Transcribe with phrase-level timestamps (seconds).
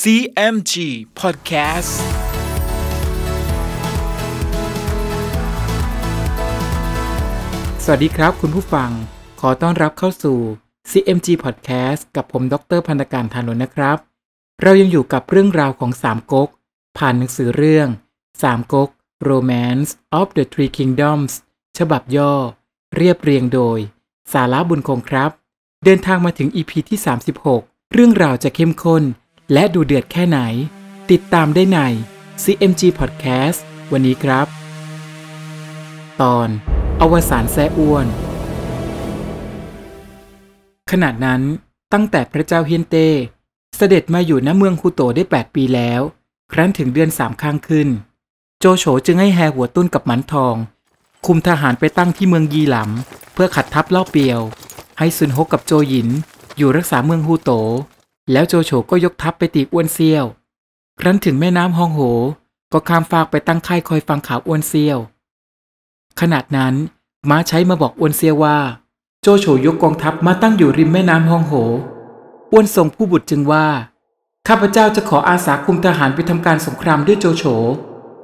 [0.00, 0.74] CMG
[1.20, 1.92] Podcast
[7.84, 8.90] สวัสดีครับคุณผู้ฟัง
[9.40, 10.38] ขอต้อนรับเข้าสู่
[10.90, 13.98] CMG Podcast กับผมดรพันธการธานนท์นะครับ
[14.62, 16.48] เรายังอยู่กับเรื่องราวของสามก๊ก
[16.98, 17.88] ผ่านหนังสือเรื่อง
[18.42, 18.88] สามก๊ก
[19.30, 21.32] Romance of the Three Kingdoms
[21.78, 22.34] ฉบับย่อ
[22.96, 23.78] เรียบเรียงโดย
[24.32, 25.30] สาระบุญคงครับ
[25.84, 26.98] เดินทางมาถึง EP ที่
[27.46, 29.04] 36 เรื่องราวจะเข้มข้น
[29.52, 30.38] และดูเดือดแค่ไหน
[31.10, 31.78] ติดตามได้ใน
[32.42, 33.58] CMG Podcast
[33.92, 34.46] วันนี้ครับ
[36.22, 36.48] ตอน
[37.00, 38.06] อวสานแซ่อ้วน
[40.90, 41.42] ขณะนั้น
[41.92, 43.08] ตั้งแต่พระเจ้าเฮียนเต้
[43.76, 46.00] เสด็จมาอยู่ณเมืองคูโตได้ 8 ปีแล้ว
[46.52, 47.88] ครั้นถึงเดือนสามข้างขึ้น
[48.60, 50.54] โจโฉจึงให้แฮหัวตุ้นกับหมันทอง
[51.26, 54.40] คุมทหารไปตั้งที่เมืองยีหลำเพื่อขัดทัพเล่าเปียว
[54.98, 56.08] ให้ซุนฮกกับโจหยิน
[56.56, 57.52] อยู่รักษาเมืองฮูโต
[58.30, 60.24] แล้วโจโฉก็ยกทัพไปตีอ้วนเซียว
[61.00, 62.00] ครั้นถึงแม่น้ำฮองโห
[62.72, 64.98] ก็ข้ามฟากไปตั้งค่ายคอยฟังข่าวอ้วนเซียว
[66.20, 66.74] ขนาดนั้น
[67.28, 68.58] ม้าใช้มาบอกอ้วนเซียวว่า
[69.22, 71.52] โจโฉยกกองทัพมาตั้งอยู่ริมแม่น้ำฮองโห
[72.52, 73.66] อ้วนทรงผู้บุตรจึงว่า
[74.48, 77.44] ข้าพเจ้าจะขออาสาคุมทหารไปทำการสงครามด้วยโจโฉ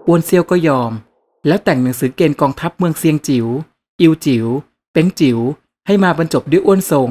[0.07, 0.93] อ้วนเซียวก็ยอม
[1.47, 3.47] แล้วแต่งหนังสือเกณฑ์กองทัพเมืองเซียงจิว๋ว
[4.01, 4.47] อิวจิว๋ว
[4.93, 5.39] เป็งจิว๋ว
[5.87, 7.11] ให้มาบรรจบด้วยอ้วนทรง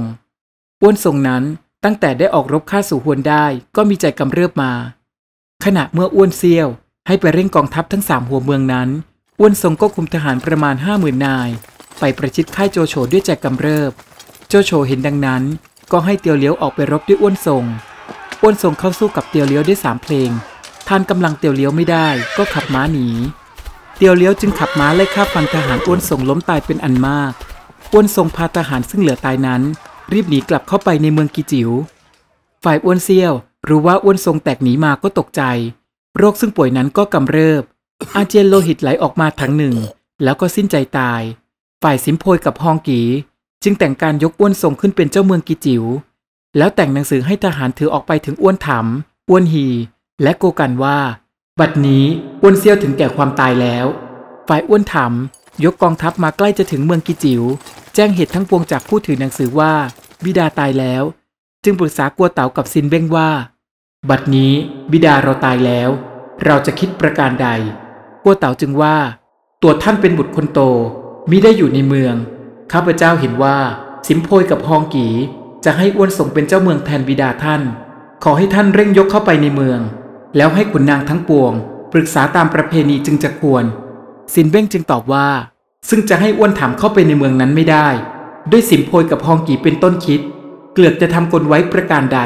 [0.81, 1.43] อ้วนทรงนั้น
[1.83, 4.71] ตั้งแต่ได้ออกรบฆ่าสู่ฮวนได้ก็มีใจกำเริบมา
[5.65, 6.67] ขณะเมื่ออ้วนเซียว
[7.07, 8.89] ให้ไปเร่งกองทัพทั้งสามหัวเมืองนั้น
[9.39, 11.49] อ้วนทรงก็คุมทหารประมาณห้าหมื่นนาย
[11.99, 13.91] ไปประชิดค่ายโจโฉด้วยใจกำเริบ
[14.47, 15.43] โจโฉเห็นดังนั้น
[15.91, 17.63] ก็ให้เตียวเลี้ยวออกไปรบด้วยอ้วนทรง
[18.41, 20.29] อ้วนทรงเข้าสู้กับเตียวเลี้ยวได้สามเพลง
[20.87, 23.07] ทานกำลังเตียวเลี้ยวไม่ได้ก็ขับม้าหนี
[23.97, 27.33] เตียวเลี้ยวจึงขับม้าไล่ฆ่าฟันทหารอ้วนทรงล้มตายเป็นอันมาก
[27.93, 29.61] อ้วนทรงพาทหารซึ่งเหลือตายนั้น
[30.13, 31.69] รีบหนีกลับเข้าไปในเมืองกิจิว๋ว
[32.63, 33.33] ฝ่ายอ้วนเซียว
[33.67, 35.41] รู้ว่าอ้วนทรงแตกหนีมาก็ตกใจ
[36.17, 37.63] โรคซึ่งป่วยนั้นก็กำเริบ
[38.15, 39.75] อาเจียนโลหิตไหลออกมาทั้งหนึ่ง
[40.23, 41.21] แล้วก็สิ้นใจตาย
[41.83, 43.01] ฝ่ายสิมโพยกับฮองกี
[43.63, 45.83] จึงแต่งการยกอ้วนทรงขึ้นเป็นเจ้าเมืองกิจิว๋ว
[46.57, 49.67] แล้วแต่งหนังสือให้ทหารถือออกไปถึงอ้วนถำอ้วนฮี
[50.23, 50.97] และโกกันว่า
[51.59, 52.03] บัดนี้
[52.41, 53.85] อ้วนเซียวถึงแก่ความตายแล้ว
[54.47, 57.43] ฝ่ายอ้วนถำยกกองทัพมาใกล้จะถึงเมืองกิจิว๋ว
[57.99, 59.73] แจ้งเหตุทั้งปวงจากผู้ถือหนังสือว่า
[60.23, 61.03] บิดาตายแล้ว
[61.63, 63.29] จึงปรึกษากัวเต๋ากับซินเบ้งว่า
[64.09, 64.53] บัดนี้
[64.91, 65.89] บิดาเราตายแล้ว
[66.45, 67.47] เราจะคิดประการใด
[68.23, 68.97] กัวเต๋าจึงว่า
[69.63, 70.59] ตัวท่านเป็นบุตรคนโต
[71.29, 72.15] มิได้อยู่ในเมือง
[72.71, 73.57] ข้าพเจ้าเห็นว่า
[74.07, 75.07] สิมโพยกับฮองกี
[75.65, 77.61] จะให้อ้วนส่งเป็นเจ้าเมืองแทนบิดาท่าน
[78.23, 79.79] ขอให้ท่านเร่งยกเข้าไปในเมือง
[80.37, 81.53] แล้วให้ขุนนางทั้งปวง
[81.93, 83.63] ปรึกษาตามประเพณีจึงจะควร
[84.33, 85.29] สินเบ้งจึงตอบว่า
[85.89, 87.87] ซึ่งจะให้อ้วนถามเข้าไปในเมืองนั้นไม่ได้
[88.51, 90.21] ด้วยสิมโพยกับฮองกีเป็นต้นคิด
[90.73, 92.19] เกลือกจะทำกลไว้ประการใด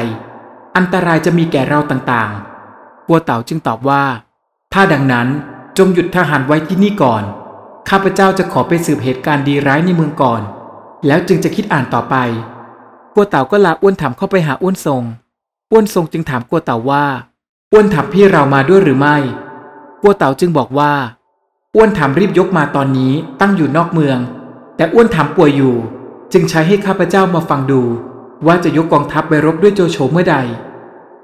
[0.76, 4.04] อันตรายจะมีแก่เราต่างๆกัวเต๋าจึงตอบว่า
[4.72, 5.28] ถ้าดังนั้น
[5.78, 7.22] จงหยุดทหารไว้ที่นี่ก่อน
[7.88, 10.42] ข้าพเจ้าจะขอไปสืบเหตุการณ์ดีร้ายในเมืองก่อน
[11.06, 12.16] แล้วจึงจะคิดอ่านต่อไป
[13.14, 15.02] กัวเต๋าก็ลาอ้วนถามเข้าไปหาอ้วนทรง
[15.72, 17.04] อ้วนทรงจึงถามกัวเต๋าว่า
[17.72, 19.16] อ้วนถามพี่เรามาด้วยหรือไม่
[20.02, 20.92] กัวเต๋าจึงบอกว่า
[21.76, 24.18] อ้วนถามรีบยกมาตอนนี้ตั้งอยู่นอกเมือง
[24.76, 25.74] แต่อ้วนถามป่วยอยู่
[26.32, 27.82] จึงใช้ให้ข้าพเจ้ามาฟังดู
[28.46, 30.36] ว่าจะยกกองทัพไปรบด้วยโจโฉเมื่อใด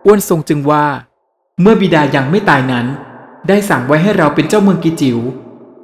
[0.06, 0.84] อ้วนทรงจึงว่า
[1.60, 2.86] เมื่อบิดายังไม่ตายนั้น
[3.48, 5.18] ได้สั่งไว้ให้เราเป็นเจ้าเมืองกิจิว๋ว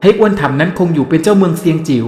[0.03, 2.07] ให้อ้วนถามนั้นคงอยู่เป็นเจ้าเมืองเซียงจิว๋ว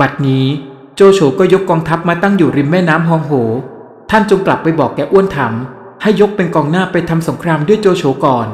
[0.00, 0.46] บัดนี้
[0.94, 3.32] โจโฉก็ยกกองทัพมาตั้งอยู่ริมแม่น้ำฮองโห
[4.10, 5.52] ท่านจงกลับไปบอกแกอ้วนถาม
[6.02, 8.46] ให้ยกเป็นกองหน้าไปทำสงครามด้วยโจโฉก่อน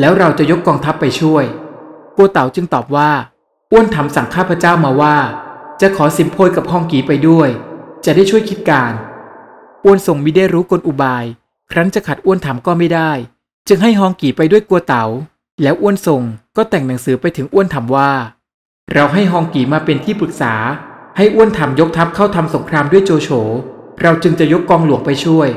[0.00, 1.46] แล้วเราจะยกกองทัพไปช่วย
[2.16, 3.10] กัวเต๋าจึงตอบว่า
[3.72, 5.16] อ้วนถามสั่งข้าพเจ้ามาว่า
[5.80, 7.48] จะขอสิมโพยกับฮองกีไปด้วย
[8.04, 8.92] จะได้ช่วยคิดการ
[9.84, 11.24] อ้วนส่งมิได้รู้กลอุบาย
[11.70, 13.10] ครั้นจะขัดอ้วนถามก็ไม่ได้
[13.68, 15.04] จึงให้ฮองกีไปด้วยกัวเต๋า
[15.62, 16.22] แล้วอ้วนส่ง
[16.56, 18.10] ก็แต่งหนังสือไปถึงอ้วนถามว่า
[18.92, 20.54] เราให้ฮองกีมาเป็นที่ปรึกษา
[21.16, 23.28] ให้อ้วนถามยกทัพเข้าทำสงครามด้วยโจโฉ
[24.02, 25.48] เราจึงจะยกกองหลวงไปช่วย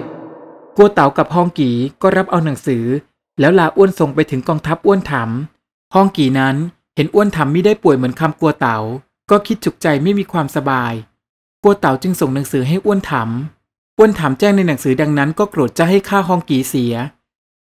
[0.77, 2.83] กัวเต๋ากับฮองกีก็รับเอาหนังสือ
[3.39, 5.23] แล้วลาอ้วนส่งไปถึงกองทัพอ้วนถา
[5.89, 6.55] มฮองกี่นั้น
[6.95, 8.77] เห็นอ้วนถามไม่ได้ป่วยเหมือนคำกลัวเต๋า
[9.29, 10.93] ก็คิดจุกใจไม่มีความสบาย
[11.63, 13.29] กลัวเต๋าจึงส่งหนังสือให้อ้วนถาม
[13.97, 16.95] อ้วนถามแจ้งในหนังสือดังนั้นก็โกรธจะให้ฆ่าฮองกี่เสีย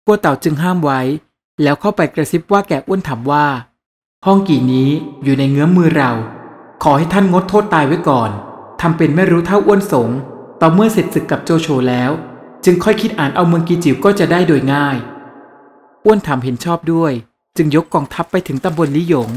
[0.05, 1.01] กลัวเต๋าจึงห้ามไว้
[1.63, 3.47] แล้วเข้าไปกระซิบว่าแก่อ้วนถามว่า
[4.27, 4.89] ห้องกี่นี้
[5.23, 6.13] อยู่ในเงื้อมมือเรา
[6.83, 8.31] ขอให้ท่านงดโทษตายไว้ก่อน
[8.81, 10.11] ทำเป็นไม่รู้เท่าอ้วนสง
[10.61, 12.11] ต่อเมื่อเสร็จศึกกับโจโฉแล้ว
[12.65, 14.97] จึงค่อยคิดอ่านเอาเมืองกีจิ๋วก็จะได้โดยง่าย
[16.05, 17.13] อ้วนถามเห็นชอบด้วย
[17.57, 19.31] จึงยกกองทัพไปถึงตำบลลิหยง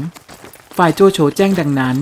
[0.76, 1.96] ฝ่ายโจโฉแจ้งดังนั้น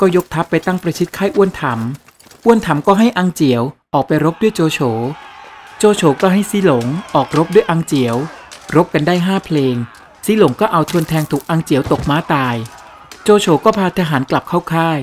[0.00, 3.62] ก็ยกทัพไปตั้งประชิดค่ายอ้วนถำอ้วนถำก็ให้อังเจียว
[3.94, 4.80] ออกไปรบด้วยโจโฉ
[5.78, 8.16] โจโฉก็ให้ซีหลงออกรบด้วยอังเจียว
[8.76, 9.74] รบกันได้ห้าเพลง
[10.24, 12.56] ซีหลงก็เอาทวนแทงถูกอังเจียวตกม้าตาย
[13.22, 14.98] โจโฉก็พาทหารกลับเข้าค่าย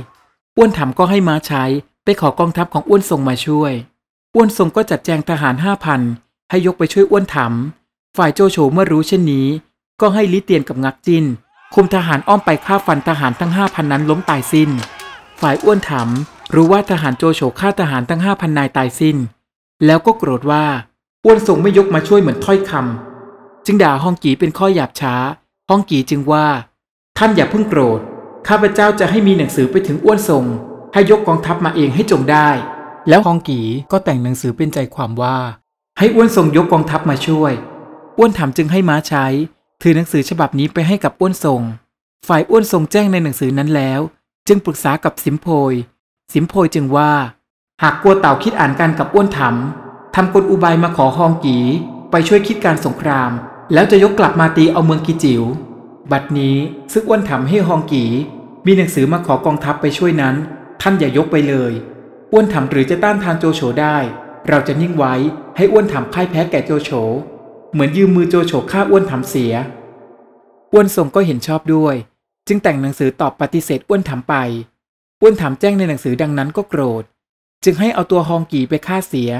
[0.58, 1.64] อ้วนถำก็ให้ม้าใช้
[2.04, 3.74] ไปขอกองทัพของอ้วนทรงมาช่วย
[4.36, 6.02] อ้วนทรงก็จัดแจงทหารห้าพัน
[6.50, 9.48] ให้ยกไปช่วยอ้วนถำฝ่ายโจโฉเมื่อรู้เช่นนี้
[10.02, 11.26] ก็ให้ลิเตียนกับงักจิน
[11.74, 14.70] คุมทหารอ้อมไปฆ่าฟันทหารทั้งห้าพันนั้นล้มตายสิ้น
[15.42, 19.18] ฝ่ายอ้วนถำรู้ว่าทหารโจโฉฆ่าทหารทั้งห้าพันนายตายสิ้น
[19.86, 20.66] แล้วก็โกรธว่า
[21.26, 25.16] อ้วนทรงไม่ยกมาช่วยเหมือนถ้อยคำจึงด่าฮองกีเป็นข้อหยาบช้า
[25.70, 26.46] ฮองกีจึงว่า
[27.18, 28.00] ท่านอย่าเพิ่งโกรธ
[28.48, 30.46] ข้าพเจ้าจะให้มีหนังสือไปถึงอ้วนทรง
[30.94, 32.50] ให้ยกกองทัพมาเองให้จงได้
[33.10, 33.60] แล้วฮองกี
[33.92, 35.38] ก็แต่งหนังสือเป็นใจความว่า
[35.98, 37.54] ให้อ้วนทรงยกกองทัพมาช่วย
[38.18, 39.26] อ้วนถามจึงให้ม้าใช้
[39.84, 41.62] ถือหนังสือฉบับนี้ไปให้กับอ้วนทรง
[42.28, 44.02] ฝ่ายอ้วนทรงแจ้งในหนังสือนั้นแล้ว
[44.48, 45.74] จึงปรึกษากับสิมโพย
[46.34, 47.12] สิมโพยจึงว่า
[47.84, 49.56] หากกลัวเต่าคิดอ่านกันกับอ้วนถาม
[50.16, 51.58] ทำกลอุบายมาขอฮองกี
[52.12, 53.32] ไปช่วยคิดการสงคราม
[53.74, 55.44] แล้วจะยกกลับมาตีเอาเมืองกิจิว๋ว
[56.12, 56.58] บัดนี้
[56.94, 58.06] ซึ่งอ้วนถามให้ฮองกี
[58.66, 60.36] มีหนังสือมาขอกองทัพไปช่วยนั้น
[60.82, 61.74] ท่านอย่ายกไปเลย
[62.32, 63.98] อ้วนถามหรือจะต้านทานโจโฉได้
[64.48, 65.14] เราจะนิ่งไว้
[65.58, 66.92] ให้อ้วนถามพ่ายแพ้แก่โจโฉ
[67.74, 69.54] เหมือนยืมมือโจโฉฆ่าอ้วนถามเสีย
[70.74, 71.96] อ้วนทรงก็เห็นชอบด้วย
[72.48, 74.36] จึงแต่งหนังสือตอบปฏิเสธอ้วนถามไป
[75.22, 77.04] อ้วนถามแจ้งในหนังสือดังนั้นก็โกรธ
[77.64, 79.32] จึงให้เอาตัวฮองกีไปฆ่าเสีย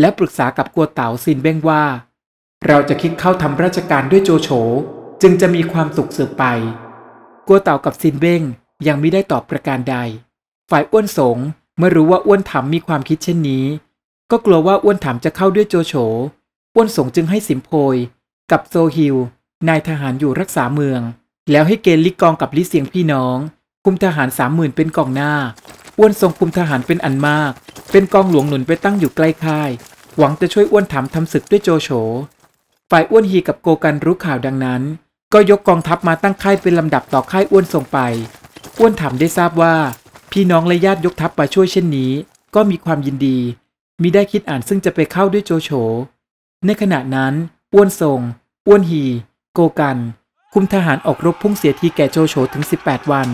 [0.00, 1.84] และปรึกษากับกัวเต๋าซินเบ้งว่า
[2.66, 4.48] เราจะคิดเข้าทำราชการด้วยโจโฉ
[5.22, 6.44] จึงจะมีความสุขสืบไป
[7.48, 8.42] กัวเต่ากับซินเบ้ง
[8.86, 9.96] ยังไม่ได้ตอบประการใด
[10.70, 11.36] ฝ่ายอ้วนสง
[11.78, 13.64] เมื่อรู้ว่าอ้วนถามมีความคิดเช่นนี้
[14.30, 15.94] ก็กลัวว่าอ้วนถามจะเข้าด้วยโจโฉ
[16.74, 17.96] อ้วนสงจึงให้สิมโพย
[18.50, 19.16] กับโซฮิว
[19.68, 21.00] นายทหารอยู่รักษาเมือง
[21.50, 23.38] แล้วให้เกณฑ์ลิกองกับลิเสียงพี่น้อง
[23.84, 25.32] คุมทหารสามหมื่นเป็นกองหน้า
[25.98, 27.52] อ้วนทรงคุมทหารเป็นอันมาก
[27.90, 29.70] เป็นกองหลวงหนุนไปตั้งอยู่ใกล้ค่าย
[30.18, 31.88] หวังจะช่วยอ้วนถามทำศึกด้วยโจโฉ
[32.90, 34.82] ฝ่ายอ้วนฮีกับโกกันรู้ข่าวดังนั้น
[35.32, 37.98] ก็ยกกองทัพมาตั้งค่ายเป็นลำดับต่อค่ายอ้วนส่งไป
[38.78, 39.74] อ้วนถามได้ทราบว่า
[40.32, 42.12] พี่น้องและญาติยกทัพมาช่วยเช่นนี้
[42.54, 43.38] ก็มีความยินดี
[44.02, 45.70] มิได้คิดอ่านซึ่งจะไปเข้าด้วยโจโฉ
[46.66, 47.34] ในขณะนั้น
[47.74, 48.20] อ้วนทรง
[48.66, 49.04] อ้วนฮี
[49.54, 49.98] โกกัน
[50.52, 53.28] คุมทหารออกรบพุ่งเสียทีแก่โจโฉถึง 18 วัน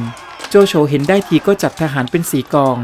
[0.48, 2.76] โจโฉเห็นได้ทีก็จัดทหารเป็นสีกอง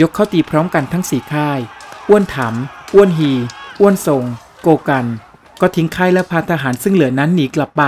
[0.00, 1.60] ยกเข้าตีพร้อมกันทั้งสี่ค่าย
[2.08, 2.54] อ้วนถาม
[2.94, 3.30] อ้วนฮี
[3.80, 4.24] อ้วนทรง
[4.62, 5.06] โกกัน
[5.60, 7.82] ก็ทิ้งค่ายและพาทหารซึ่งเหลือนั้นหนีกลับไป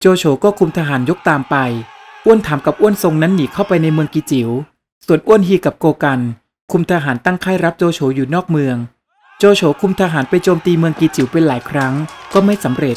[0.00, 1.56] โจโฉก็คุมทหารยกตามไป
[2.26, 4.50] อ้วนถามกับอ้วนทรงนั้นหนีเข้าไปในเมืองกิจิว๋ว
[5.06, 6.20] ส่วนอ้วนฮีกับโกกัน
[6.72, 8.76] คุมทหารตั้งค่ายรับโจโฉอยู่นอกเมือง
[9.38, 11.94] โจโฉคุมทหารไปโจมตีเมืองกิจิ๋วเป็นหลายครั้ง
[12.34, 12.96] ก็ไม่สำเร็จ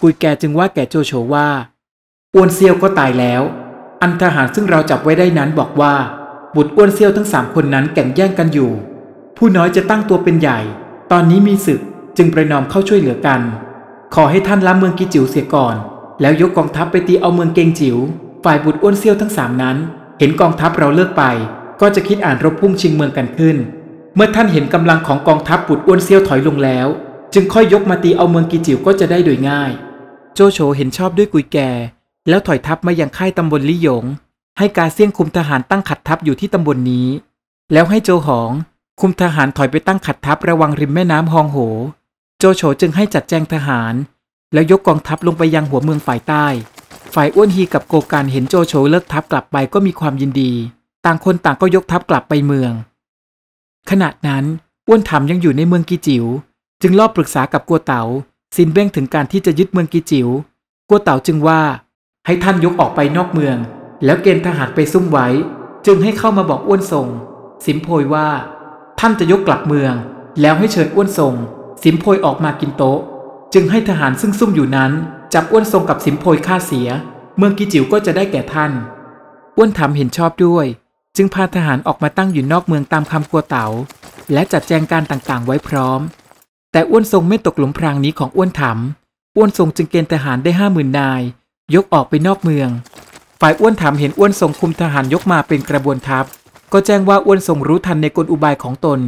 [0.00, 1.48] กุยแกจึงว่าแก่โจโฉว่า
[2.34, 3.42] อ้วนเซียวก็ตายแล้ว
[4.02, 5.94] อันทหารซึ่งเราจับไว้ได้นั้นบอกว่า
[6.56, 8.70] บุตรอ้วนเซียวทั้งสามคนนั้นแข่งแย่งกันอยู่
[9.36, 10.58] ผู้น้อยจะตั้งตัวเป็นใหญ่
[11.12, 11.80] ตอนนี้มีศึก
[12.16, 13.40] จึงประนอมเข้าช่วยเหลือกัน
[14.14, 15.76] ขอให้ท่านล้ำเมืองกิจิ๋วเสียก่อน
[16.20, 17.96] แล้วยกกองทัพไปตีเอาเมืองเกงจิ๋ว
[18.44, 19.76] ฝ่ายบุตรอ้วนเซียวทั้งสามนั้น
[20.18, 21.24] เห็นกองทัพเราเลิกไป
[21.80, 23.56] ก็จะคิดอ่านรบพุ่งชิงเมืองกันขึ้น
[24.16, 26.88] เมื่อท่านเห็นกำลังของกองทัพบุตอ้วนเซียวถอยลงแล้ว
[27.34, 29.72] จึงค่อยยกมาตีเอาเมืองกิจิ๋วก็จะได้โดยง่าย
[30.34, 31.70] โจโฉเห็นชอบด้วยกุยแก่
[32.28, 34.04] แล้วถอยทัพมายังค่ายตำบลลี่หยง
[34.58, 37.08] ให้กาเซียงคุมทหารตั้งขัดทัพอยู่ที่ตำบลนนี้
[37.72, 38.50] แล้วให้โจหอง
[39.00, 41.58] คุมทหารถอยไปตั้งขัดทัพระวังริมแม่น้ำฮองโห
[42.38, 43.94] โจโฉจึงให้จัดแจงทหาร
[44.52, 46.46] แล้วยกกองทัพลงไปยังหัวเมืองฝ่ายใต้
[47.14, 50.52] ฝ่ายอ้วนฮีกับโกการเห็นโจโฉเลิกทัพกลับไปก็มีความยินดี
[51.04, 52.72] ต่างคนต่างก็ยกทัพกลับไปเมือง
[53.90, 54.44] ขณะนั้น
[54.88, 56.24] อ้วนถามยังอยู่ในเมืองกีจิว๋ว
[56.82, 58.02] จึงรอบปรึกษากับกัวเต๋า
[58.56, 60.28] ซินเบ้งถึงการที่จะยึดเมืองกีจิว๋ว
[60.88, 61.60] กัวเต๋าจึงว่า
[62.26, 63.56] ให้ท่านยกออกไปนอกเมือง
[64.04, 65.28] แล้วเกณฑ์ทหารไปซุ่มไว้
[65.86, 67.08] จึงให้เข้ามาบอกอ้วนทรง
[67.64, 68.28] สิมโพยว่า
[69.00, 69.94] ท่านจะยกกลับเมือง
[70.40, 71.34] แล้วให้เชิญอ้วนทรง
[71.82, 72.98] สิมโพยออกมากินโต๊ะ
[73.54, 74.92] จึงให้ทหารซึ่งซุ่มอยู่นั้น
[75.34, 76.88] จับอ้วนทรงกับสิมโพยฆ่าเสีย
[77.36, 78.72] เมืองกีจิ๋วก็จะได้แก่ท่าน
[79.56, 80.66] อ้วนถามเห็นชอบด้วย
[81.16, 83.66] จึงพาทหารออกมาตั้งอยู่นอกเมืองตามคำกัวเต๋า
[84.32, 86.00] และจัดแจงการต่างๆ ไว้พร้อม
[86.72, 88.78] แต่อ้วนทรงไม่ตกหลุมพรางนี้ของอ้วนถาม
[89.36, 91.22] อ้วนทรงจึงเกณฑ์ทหารได้ห้าหมื่นนาย
[91.74, 92.68] ยกออกไปนอกเมือง
[93.40, 96.24] ฝ่ายอ้วนถามเห็นอ้วนทรงคุมทหารยกมาเป็นกระบวนทัพ
[96.72, 99.00] ก็แจ้งว่าอ้วนทรงรู้ทันในกลอุบายของตน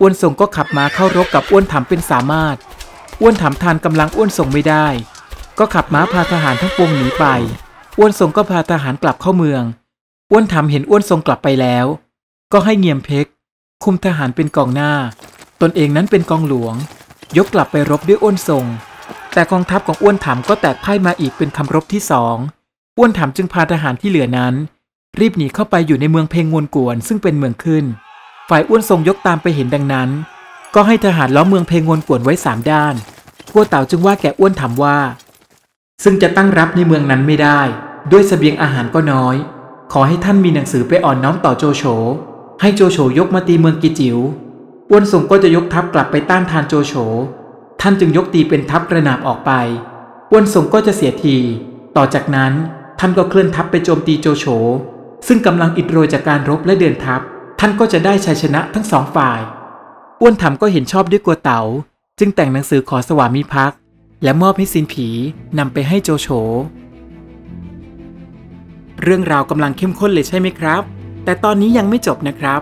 [0.00, 2.56] อ้วนทรงก็ขับม้าเข้ารบกับอ้วนถามเป็นสามารถ
[3.20, 4.86] อ้วนถามทานกำลังอ้วนทรงไม่ได้
[5.58, 7.24] ก็ขับม้าพาทหารทั้งปวงหนีไป
[7.98, 9.62] อ้วนทรงก็พาทหารกลับเข้าเมือง
[10.34, 11.86] อ้วนถามเห็นอ้วนทรงกลับไปแล้ว
[12.52, 13.26] ก็ให้เงียมเพก
[13.84, 14.92] คุมทหารเป็นกองหน้า
[15.60, 16.74] ตนเองนั้นเป็นกองหลวง
[17.36, 18.64] ยกกลับไปรบด้วยอ้วนทรง
[19.34, 22.36] แต่กองทัพของอ้วนถามก็แตกพ่ายมาอีกเป็นคำรบที่สอง
[22.98, 24.54] อ้วนถามจึงพาทหารที่เหลือนั้น
[25.20, 27.84] รีบหนีเข้าไปอยู่ในเมืองเพงงวนกวน ซึ่งเป็นเมืองขึ้น
[28.48, 30.08] ฝ่ายอ้วนทรงยกตามไปเห็นดังนั้น
[30.74, 32.94] ก็ให้ทหารล้อมเมืองเพงวนกวนไว้สามด้าน
[33.52, 34.98] กัวเต่าจึงว่าแก่อ้วนถามว่า
[36.04, 37.60] ซึ่งจะตั้งรับในเมืองนั้นไม่ได้
[38.10, 39.36] ด้วยเสบียงอาหารก็น้อย
[39.94, 41.84] ขอให้ท่านมีหนังสือไปอ่อนน้อมต่อโจโฉ
[42.60, 44.18] ให้โจโฉยกมาตีเมืองกิจิว๋ว
[44.90, 46.94] อ้วนสงก็จะยกทัพกลับไปต้านทานโจโฉ
[47.80, 49.52] ท่านจึงยกตีเป็นทัพกระนาบออกไป
[50.30, 51.36] อ้วนสงก็จะเสียที
[51.96, 52.52] ต่อจากนั้น
[53.00, 54.44] ท่านก็เคลื่อนทัพไปโจมตีโจโฉ
[55.26, 57.20] ซึ่งกำลังอิดโรยจากการรบและเดินทัพ
[57.60, 59.40] ท่านก็จะได้ชัยชนะทั้งสองฝ่าย
[60.20, 61.60] อ้วนถามก็เห็นชอบด้วยกัวเต๋า
[62.18, 63.78] จึงแต่งหนังสือขอสวามิภักดิ์
[64.22, 65.08] และมอบให้ซินผี
[65.58, 66.28] นำไปให้โจโฉ
[69.02, 70.82] เรื่องราวกำลังเข้มข้นเลยใช่ไหมครับ
[71.24, 72.60] แต่ตอนนี้ยังไม่จบนะครับ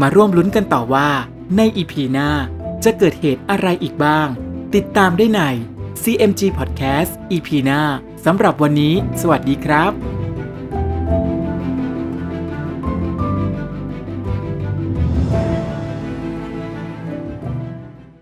[0.00, 1.08] มาร่วมลุ้นกันต่อว่า
[1.56, 2.30] ในอีพีหน้า
[2.84, 4.28] จะเกิดเหตุอะไรอีกบ้าง
[4.74, 5.40] ติดตามได้ใน
[6.02, 7.82] CMG Podcast EP หน้า
[8.24, 10.19] สำหรับวันนี้ สวัสดีครับ